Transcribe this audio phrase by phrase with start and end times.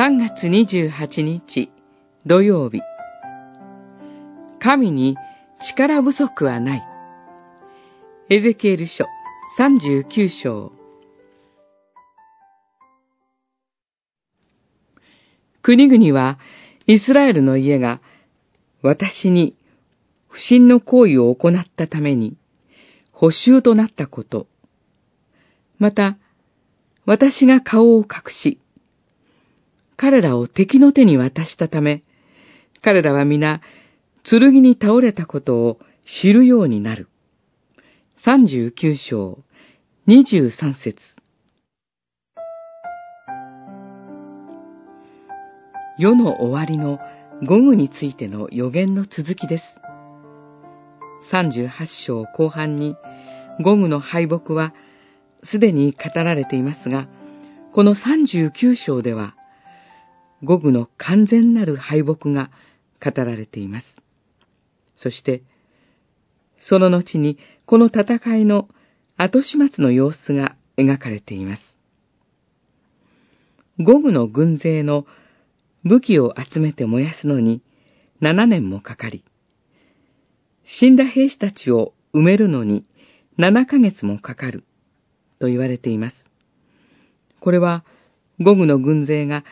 [0.00, 1.70] 3月28日
[2.24, 2.80] 土曜日。
[4.58, 5.18] 神に
[5.60, 6.82] 力不足はない。
[8.30, 9.04] エゼキエル書
[9.58, 10.72] 39章。
[15.60, 16.38] 国々は
[16.86, 18.00] イスラエルの家が
[18.80, 19.54] 私に
[20.30, 22.38] 不審の行為を行ったために
[23.12, 24.46] 補修となったこと、
[25.78, 26.16] また
[27.04, 28.58] 私が顔を隠し、
[30.00, 32.02] 彼らを敵の手に渡したため、
[32.80, 33.60] 彼らは皆、
[34.24, 35.78] 剣に倒れたことを
[36.22, 37.10] 知るようになる。
[38.24, 39.44] 39章、
[40.08, 40.96] 23節
[45.98, 46.98] 世の終わりの
[47.46, 49.64] 午後についての予言の続きです。
[51.30, 51.70] 38
[52.06, 52.96] 章後半に、
[53.62, 54.72] ゴムの敗北は
[55.44, 57.06] すでに語られていますが、
[57.74, 59.34] この39章では、
[60.42, 62.50] 五具の完全なる敗北が
[63.02, 63.86] 語られています。
[64.96, 65.42] そして、
[66.58, 68.68] その後にこの戦いの
[69.16, 71.62] 後始末の様子が描かれています。
[73.78, 75.06] 五具の軍勢の
[75.84, 77.62] 武器を集めて燃やすのに
[78.20, 79.24] 7年もかかり、
[80.64, 82.84] 死んだ兵士たちを埋めるのに
[83.38, 84.64] 7ヶ月もかかる
[85.38, 86.30] と言われています。
[87.40, 87.84] これは、
[88.38, 89.44] 五具の軍勢が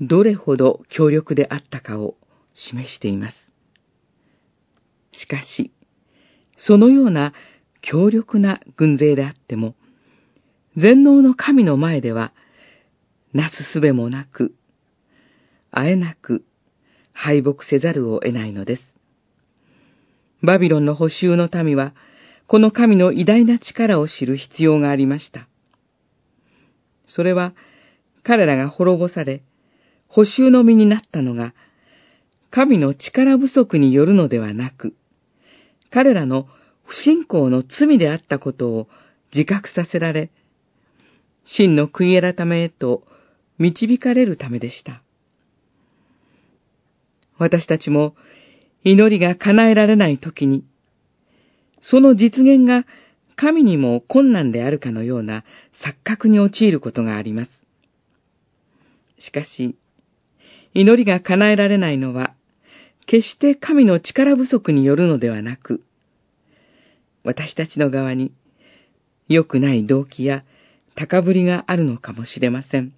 [0.00, 2.16] どれほど強力であったかを
[2.54, 3.52] 示しています。
[5.12, 5.72] しかし、
[6.56, 7.32] そのような
[7.80, 9.74] 強力な軍勢であっても、
[10.76, 12.32] 全能の神の前では、
[13.32, 14.54] なすすべもなく、
[15.70, 16.44] あえなく
[17.12, 18.82] 敗北せざるを得ないのです。
[20.42, 21.94] バビロンの補修の民は、
[22.46, 25.48] この神の偉大な力を知る必要がありました。
[27.06, 27.54] それは、
[28.22, 29.42] 彼らが滅ぼされ、
[30.12, 31.54] 補修の身になったのが、
[32.50, 34.94] 神の力不足によるのではなく、
[35.90, 36.48] 彼らの
[36.84, 38.88] 不信仰の罪であったことを
[39.34, 40.30] 自覚させられ、
[41.46, 43.04] 真の悔い改めへと
[43.58, 45.02] 導かれるためでした。
[47.38, 48.14] 私たちも
[48.84, 50.62] 祈りが叶えられないときに、
[51.80, 52.84] その実現が
[53.34, 55.44] 神にも困難であるかのような
[55.82, 57.50] 錯覚に陥ることがあります。
[59.18, 59.74] しかし、
[60.74, 62.34] 祈りが叶えられないのは、
[63.06, 65.82] 決して神の力不足によるのではなく、
[67.24, 68.32] 私たちの側に
[69.28, 70.44] 良くない動機や
[70.94, 72.92] 高ぶりがあるのかもしれません。